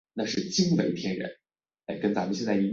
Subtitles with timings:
[0.01, 0.01] 但是发现重联行驶方向后方的机车常有
[1.97, 2.69] 熄火故障。